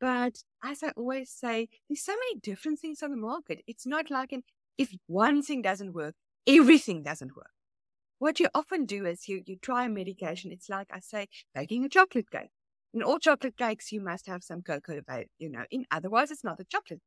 [0.00, 3.62] But as I always say, there's so many different things on the market.
[3.66, 4.42] It's not like an,
[4.76, 6.14] if one thing doesn't work,
[6.46, 7.50] everything doesn't work.
[8.18, 10.52] What you often do is you, you try a medication.
[10.52, 12.50] It's like I say, baking a chocolate cake.
[12.94, 15.00] In all chocolate cakes, you must have some cocoa,
[15.38, 17.02] you know, in otherwise it's not a chocolate.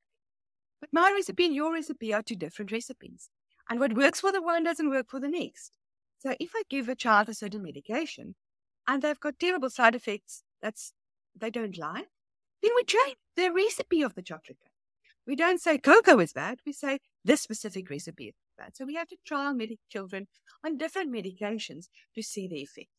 [0.79, 3.29] But my recipe and your recipe are two different recipes.
[3.69, 5.71] And what works for the one doesn't work for the next.
[6.19, 8.35] So if I give a child a certain medication
[8.87, 10.93] and they've got terrible side effects that's
[11.39, 12.07] they don't like,
[12.61, 14.71] then we change the recipe of the chocolate cake.
[15.25, 18.75] We don't say cocoa is bad, we say this specific recipe is bad.
[18.75, 20.27] So we have to trial medic children
[20.65, 22.89] on different medications to see the effect.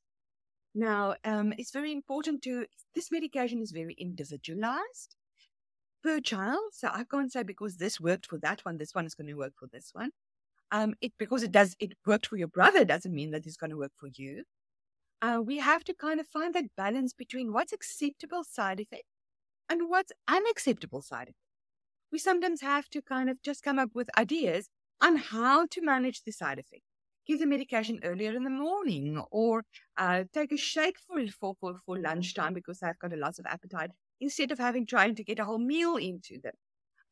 [0.75, 5.17] Now, um, it's very important to, this medication is very individualized
[6.03, 6.61] per child.
[6.73, 9.35] So I can't say because this worked for that one, this one is going to
[9.35, 10.11] work for this one.
[10.71, 13.71] Um, it because it does it worked for your brother doesn't mean that it's going
[13.71, 14.45] to work for you.
[15.21, 19.05] Uh, we have to kind of find that balance between what's acceptable side effect
[19.69, 21.37] and what's unacceptable side effect.
[22.11, 24.69] We sometimes have to kind of just come up with ideas
[25.01, 26.83] on how to manage the side effect
[27.27, 29.65] give the medication earlier in the morning or
[29.97, 33.47] uh, take a shake for, for, for, for lunchtime because they've got a lot of
[33.47, 36.55] appetite instead of having trying to get a whole meal into them.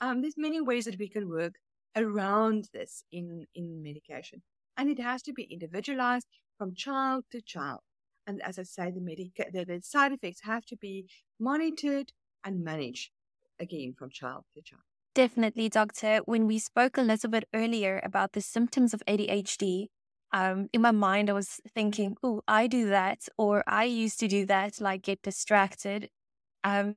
[0.00, 1.54] Um, there's many ways that we can work
[1.96, 4.42] around this in, in medication.
[4.76, 7.80] And it has to be individualized from child to child.
[8.26, 11.06] And as I say, the, medica- the, the side effects have to be
[11.38, 12.12] monitored
[12.44, 13.10] and managed
[13.58, 14.82] again from child to child.
[15.14, 16.20] Definitely, doctor.
[16.24, 19.88] When we spoke a little bit earlier about the symptoms of ADHD,
[20.32, 24.28] um, in my mind, I was thinking, oh, I do that, or I used to
[24.28, 26.10] do that, like get distracted.
[26.64, 26.96] Um,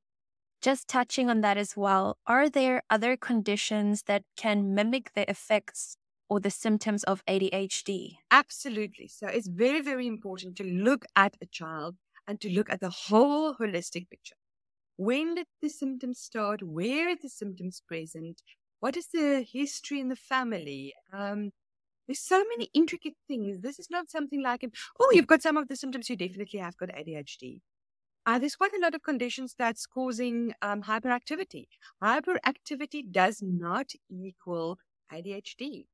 [0.62, 5.98] just touching on that as well, are there other conditions that can mimic the effects
[6.30, 8.18] or the symptoms of ADHD?
[8.32, 9.08] Absolutely.
[9.08, 12.90] So it's very, very important to look at a child and to look at the
[12.90, 14.36] whole holistic picture.
[14.96, 16.62] When did the symptoms start?
[16.64, 18.42] Where are the symptoms present?
[18.80, 20.94] What is the history in the family?
[21.12, 21.52] Um,
[22.08, 23.62] there's so many intricate things.
[23.62, 24.66] This is not something like,
[25.00, 27.62] oh, you've got some of the symptoms, you definitely have got ADHD.
[28.26, 31.66] Uh, there's quite a lot of conditions that's causing um, hyperactivity.
[32.02, 34.78] Hyperactivity does not equal
[35.12, 35.86] ADHD.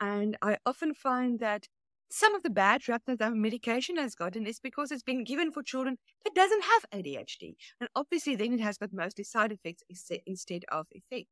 [0.00, 1.68] And I often find that
[2.10, 5.50] some of the bad rap that our medication has gotten is because it's been given
[5.50, 7.56] for children that doesn't have ADHD.
[7.80, 9.82] And obviously then it has got mostly side effects
[10.26, 11.28] instead of effect.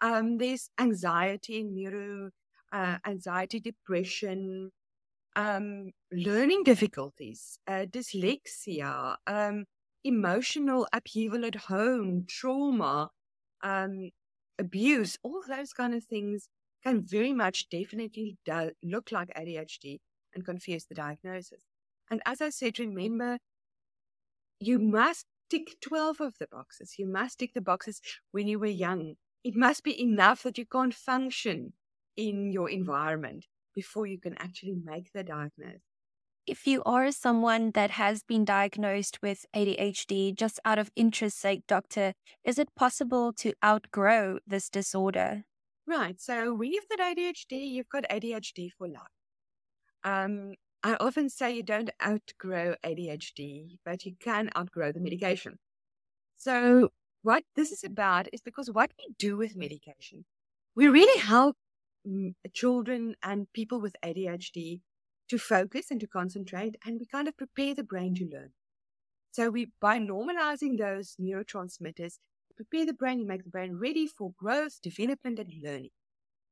[0.00, 2.30] Um, there's anxiety, neuro
[2.74, 4.70] uh, anxiety, depression,
[5.36, 9.64] um, learning difficulties, uh, dyslexia, um,
[10.02, 13.10] emotional upheaval at home, trauma,
[13.62, 14.10] um,
[14.58, 16.48] abuse, all those kind of things
[16.84, 19.98] can very much definitely do, look like ADHD
[20.34, 21.62] and confuse the diagnosis.
[22.10, 23.38] And as I said, remember,
[24.58, 26.94] you must tick 12 of the boxes.
[26.98, 28.00] You must tick the boxes
[28.32, 29.14] when you were young.
[29.44, 31.72] It must be enough that you can't function
[32.16, 35.80] in your environment before you can actually make the diagnosis.
[36.46, 41.62] If you are someone that has been diagnosed with ADHD, just out of interest sake,
[41.66, 42.12] doctor,
[42.44, 45.44] is it possible to outgrow this disorder?
[45.86, 46.20] Right.
[46.20, 49.02] So when you've got ADHD, you've got ADHD for life.
[50.04, 55.58] Um, I often say you don't outgrow ADHD, but you can outgrow the medication.
[56.36, 56.90] So
[57.22, 60.26] what this is about is because what we do with medication,
[60.76, 61.56] we really help
[62.52, 64.80] children and people with ADHD
[65.28, 68.50] to focus and to concentrate, and we kind of prepare the brain to learn.
[69.32, 72.18] So we, by normalizing those neurotransmitters,
[72.56, 75.90] prepare the brain, you make the brain ready for growth, development, and learning.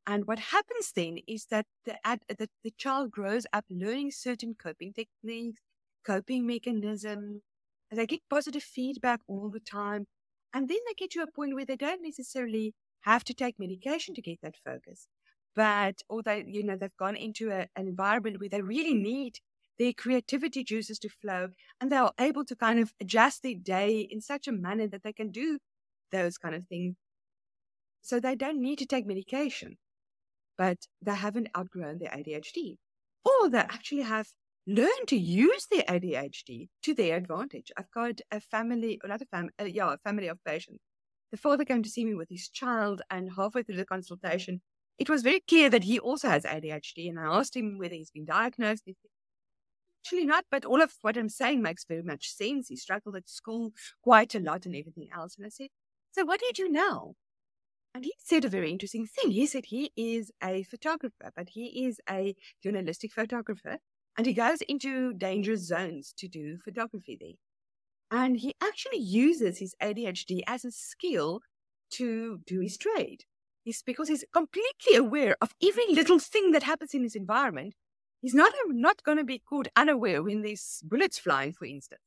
[0.06, 1.96] And what happens then is that the,
[2.28, 5.60] the, the child grows up learning certain coping techniques,
[6.04, 7.42] coping mechanisms.
[7.90, 10.06] They get positive feedback all the time.
[10.52, 14.14] And then they get to a point where they don't necessarily have to take medication
[14.14, 15.06] to get that focus
[15.54, 19.38] but although, you know they've gone into a, an environment where they really need
[19.78, 21.48] their creativity juices to flow
[21.80, 25.02] and they are able to kind of adjust their day in such a manner that
[25.02, 25.58] they can do
[26.10, 26.96] those kind of things.
[28.02, 29.78] So they don't need to take medication
[30.56, 32.76] but they haven't outgrown their adhd
[33.24, 34.28] or they actually have
[34.66, 37.72] learned to use their adhd to their advantage.
[37.76, 40.82] I've got a family or not a family uh, yeah a family of patients.
[41.32, 44.60] The father came to see me with his child and halfway through the consultation
[45.02, 47.08] it was very clear that he also has ADHD.
[47.08, 48.84] And I asked him whether he's been diagnosed.
[48.86, 49.10] He said,
[50.00, 52.68] Actually, not, but all of what I'm saying makes very much sense.
[52.68, 53.72] He struggled at school
[54.04, 55.34] quite a lot and everything else.
[55.36, 55.70] And I said,
[56.12, 57.14] So what do you do now?
[57.92, 59.32] And he said a very interesting thing.
[59.32, 63.78] He said he is a photographer, but he is a journalistic photographer.
[64.16, 68.18] And he goes into dangerous zones to do photography there.
[68.20, 71.40] And he actually uses his ADHD as a skill
[71.94, 73.24] to do his trade
[73.64, 77.74] is because he's completely aware of every little thing that happens in his environment.
[78.20, 82.00] He's not not going to be caught unaware when there's bullets flying, for instance.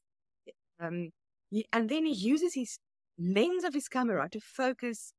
[0.79, 1.11] Um,
[1.49, 2.79] he, and then he uses his
[3.17, 5.13] lens of his camera to focus,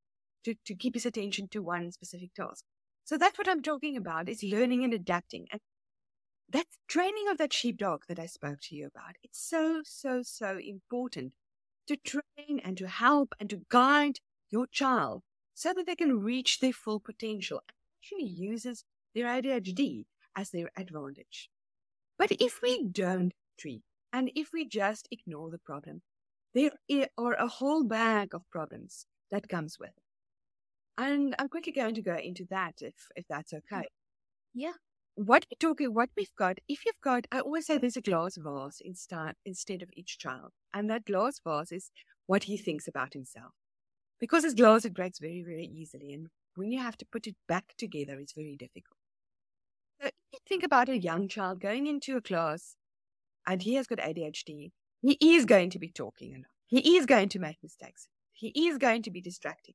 [0.45, 2.65] to, to keep his attention to one specific task.
[3.05, 5.47] So that's what I'm talking about is learning and adapting.
[5.53, 5.61] And
[6.49, 9.17] that's training of that sheepdog that I spoke to you about.
[9.23, 11.33] It's so, so, so important
[11.87, 14.19] to train and to help and to guide
[14.51, 15.23] your child
[15.57, 20.05] so that they can reach their full potential and actually uses their ADHD
[20.37, 21.49] as their advantage.
[22.19, 26.03] But if we don't treat and if we just ignore the problem,
[26.55, 26.71] there
[27.17, 30.03] are a whole bag of problems that comes with it.
[30.99, 33.77] And I'm quickly going to go into that if, if that's okay.
[33.77, 33.85] Mm.
[34.55, 34.73] Yeah.
[35.15, 38.37] What we talking, what we've got, if you've got, I always say there's a glass
[38.37, 40.53] vase instead, instead of each child.
[40.75, 41.91] And that glass vase is
[42.27, 43.53] what he thinks about himself.
[44.21, 46.13] Because it's glass, it breaks very, very easily.
[46.13, 48.97] And when you have to put it back together, it's very difficult.
[50.03, 50.11] So
[50.49, 52.77] think about a young child going into a class
[53.47, 54.73] and he has got ADHD.
[55.03, 56.47] He is going to be talking a lot.
[56.67, 58.09] He is going to make mistakes.
[58.33, 59.75] He is going to be distracted.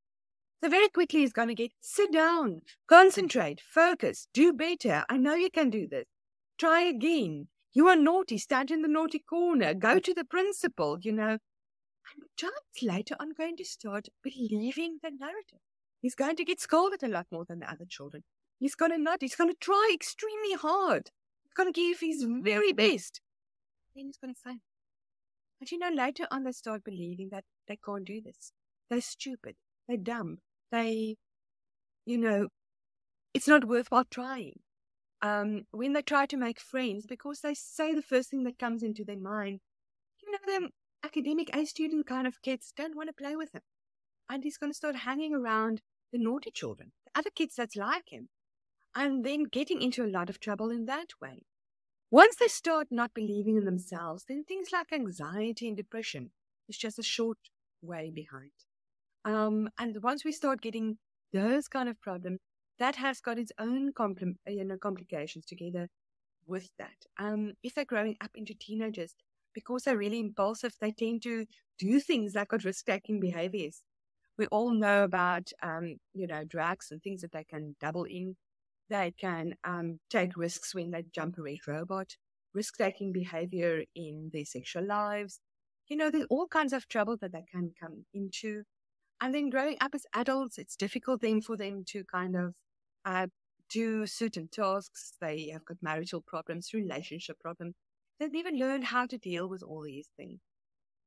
[0.64, 5.06] So very quickly he's going to get sit down, concentrate, focus, do better.
[5.10, 6.06] I know you can do this.
[6.60, 7.48] Try again.
[7.74, 8.38] You are naughty.
[8.38, 9.74] Stand in the naughty corner.
[9.74, 11.00] Go to the principal.
[11.02, 11.38] You know,
[12.16, 15.60] and John's later on going to start believing the narrative.
[16.02, 18.24] He's going to get scolded a lot more than the other children.
[18.60, 21.12] He's going to not, he's going to try extremely hard.
[21.44, 23.22] He's going to give his very best.
[23.96, 24.60] Then he's going to fail.
[25.60, 28.52] But you know, later on they start believing that they can't do this.
[28.90, 29.56] They're stupid.
[29.88, 30.40] They're dumb.
[30.72, 31.18] They,
[32.06, 32.48] you know,
[33.34, 34.60] it's not worthwhile trying.
[35.22, 38.82] Um, when they try to make friends, because they say the first thing that comes
[38.82, 39.60] into their mind,
[40.24, 40.70] you know, them
[41.04, 43.62] academic A student kind of kids don't want to play with him.
[44.30, 45.82] And he's going to start hanging around
[46.12, 48.30] the naughty children, the other kids that's like him,
[48.96, 51.44] and then getting into a lot of trouble in that way.
[52.10, 56.32] Once they start not believing in themselves, then things like anxiety and depression
[56.68, 57.38] is just a short
[57.82, 58.52] way behind.
[59.24, 60.98] Um, and once we start getting
[61.32, 62.40] those kind of problems,
[62.80, 65.88] that has got its own compl- you know, complications together
[66.48, 67.06] with that.
[67.18, 69.16] Um, if they're growing up into teenagers,
[69.54, 71.46] because they're really impulsive, they tend to
[71.80, 73.82] do things like got risk taking behaviors.
[74.38, 78.36] We all know about, um, you know, drugs and things that they can double in.
[78.90, 82.16] They can um, take risks when they jump a red robot,
[82.54, 85.40] risk taking behavior in their sexual lives.
[85.88, 88.64] You know, there's all kinds of trouble that they can come into.
[89.22, 92.54] And then growing up as adults, it's difficult then for them to kind of
[93.06, 93.28] uh,
[93.70, 95.14] do certain tasks.
[95.22, 97.76] They have got marital problems, relationship problems.
[98.22, 100.42] They've never learned how to deal with all these things.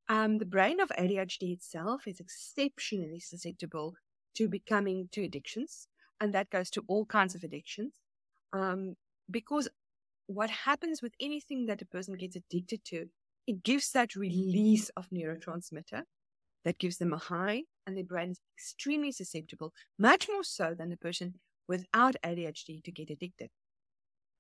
[0.09, 3.95] Um, the brain of ADHD itself is exceptionally susceptible
[4.35, 5.87] to becoming to addictions,
[6.21, 7.95] and that goes to all kinds of addictions.
[8.53, 8.97] Um,
[9.31, 9.69] because
[10.27, 13.07] what happens with anything that a person gets addicted to,
[13.47, 16.03] it gives that release of neurotransmitter
[16.65, 20.91] that gives them a high, and their brain is extremely susceptible, much more so than
[20.91, 21.35] the person
[21.69, 23.51] without ADHD to get addicted.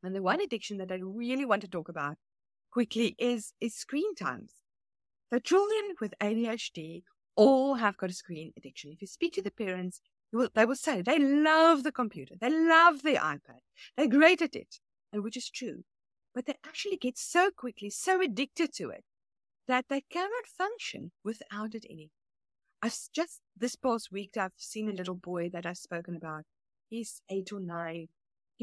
[0.03, 2.17] And the one addiction that I really want to talk about
[2.75, 4.53] quickly is, is screen times.
[5.33, 7.05] So children with ADHD
[7.37, 8.91] all have got a screen addiction.
[8.93, 10.01] If you speak to the parents,
[10.33, 13.63] will, they will say they love the computer, they love the iPad,
[13.97, 14.81] they're great at it,
[15.13, 15.85] and which is true.
[16.35, 19.05] But they actually get so quickly, so addicted to it,
[19.69, 22.11] that they cannot function without it anymore.
[22.83, 26.43] I've just this past week, I've seen a little boy that I've spoken about.
[26.91, 28.09] He's eight or nine.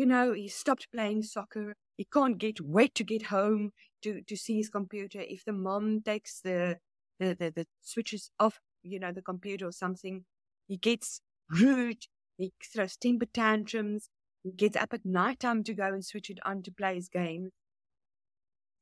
[0.02, 1.76] You know, he stopped playing soccer.
[1.96, 3.72] He can't get wait to get home
[4.02, 5.22] to, to see his computer.
[5.22, 6.80] If the mom takes the,
[7.20, 10.26] the, the, the switches off, you know, the computer or something,
[10.68, 11.22] he gets
[11.52, 12.08] rude.
[12.40, 14.10] He throws temper tantrums.
[14.42, 17.08] He gets up at night time to go and switch it on to play his
[17.08, 17.52] game.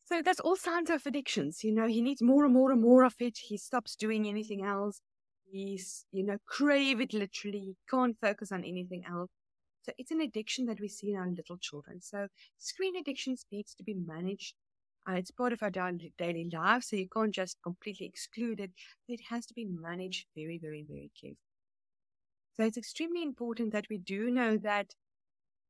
[0.05, 1.65] So that's all signs of addictions.
[1.65, 3.39] You know, he needs more and more and more of it.
[3.39, 5.01] He stops doing anything else.
[5.51, 7.59] He's, you know, crave it literally.
[7.59, 9.30] He can't focus on anything else.
[9.90, 12.00] So it's an addiction that we see in our little children.
[12.00, 12.28] So
[12.60, 14.54] screen addictions needs to be managed.
[15.10, 18.70] Uh, it's part of our daily life, so you can't just completely exclude it.
[19.08, 21.40] It has to be managed very, very, very carefully.
[22.56, 24.94] So it's extremely important that we do know that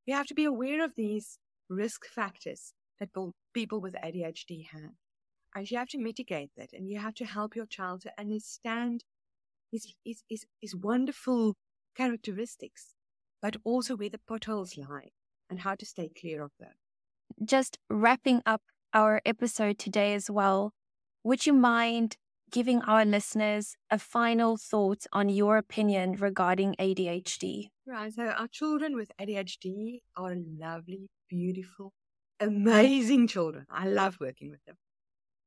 [0.06, 1.40] we have to be aware of these
[1.70, 3.12] risk factors that
[3.54, 4.96] people with ADHD have.
[5.56, 9.06] And you have to mitigate that and you have to help your child to understand
[9.72, 11.56] his, his, his, his wonderful
[11.96, 12.96] characteristics,
[13.42, 15.10] but also where the potholes lie
[15.50, 16.74] and how to stay clear of them.
[17.44, 18.62] Just wrapping up
[18.94, 20.74] our episode today as well,
[21.24, 22.18] would you mind
[22.52, 27.70] giving our listeners a final thought on your opinion regarding ADHD?
[27.86, 28.14] Right.
[28.14, 31.94] So, our children with ADHD are lovely, beautiful,
[32.40, 33.66] amazing children.
[33.70, 34.76] I love working with them.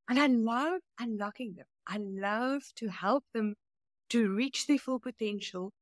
[0.08, 1.66] And I love unlocking them.
[1.86, 3.54] I love to help them
[4.10, 5.72] to reach their full potential.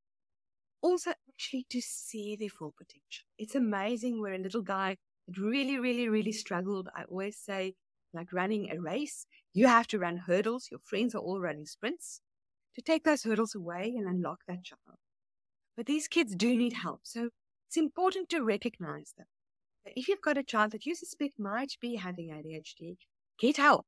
[0.83, 3.25] Also, actually, to see their full potential.
[3.39, 6.89] It's amazing where a little guy that really, really, really struggled.
[6.95, 7.75] I always say,
[8.13, 10.69] like running a race, you have to run hurdles.
[10.71, 12.21] Your friends are all running sprints
[12.75, 14.99] to take those hurdles away and unlock that child.
[15.77, 17.01] But these kids do need help.
[17.05, 17.31] So
[17.69, 19.27] it's important to recognize them.
[19.87, 22.97] If you've got a child that you suspect might be having ADHD,
[23.39, 23.87] get help.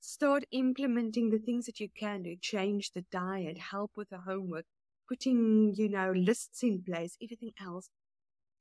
[0.00, 2.36] Start implementing the things that you can do.
[2.38, 4.66] Change the diet, help with the homework,
[5.08, 7.88] putting, you know, lists in place, everything else.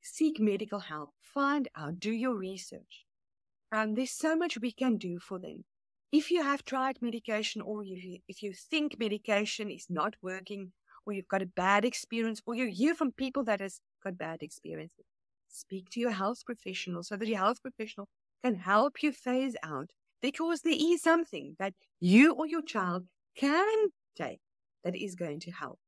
[0.02, 1.12] Seek medical help.
[1.22, 2.00] Find out.
[2.00, 3.06] Do your research.
[3.72, 5.66] And there's so much we can do for them.
[6.12, 10.72] If you have tried medication or if you, if you think medication is not working
[11.06, 14.42] or you've got a bad experience or you hear from people that has got bad
[14.42, 15.06] experiences,
[15.50, 18.08] speak to your health professional so that your health professional
[18.44, 19.90] can help you phase out
[20.22, 24.40] because there is something that you or your child can take
[24.84, 25.80] that is going to help.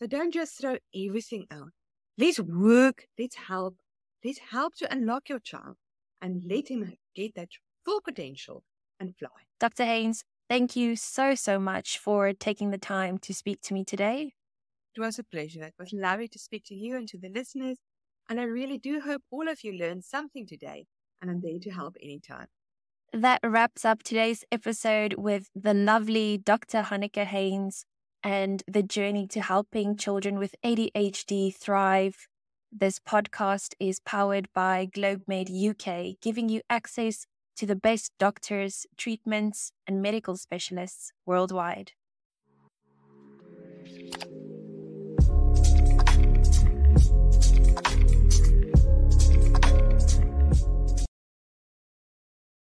[0.00, 1.72] So don't just throw everything out.
[2.16, 3.76] Let's work, let's help,
[4.24, 5.76] let's help to unlock your child
[6.22, 7.50] and let him get that
[7.84, 8.62] full potential
[8.98, 9.28] and fly.
[9.58, 9.84] Dr.
[9.84, 14.32] Heyns, thank you so, so much for taking the time to speak to me today.
[14.96, 15.64] It was a pleasure.
[15.64, 17.76] It was lovely to speak to you and to the listeners.
[18.30, 20.86] And I really do hope all of you learned something today.
[21.20, 22.46] And I'm there to help anytime.
[23.12, 26.82] That wraps up today's episode with the lovely Dr.
[26.84, 27.84] Hanneke Heyns
[28.22, 32.28] and the journey to helping children with ADHD thrive.
[32.72, 39.72] This podcast is powered by GlobeMed UK, giving you access to the best doctors, treatments,
[39.86, 41.92] and medical specialists worldwide.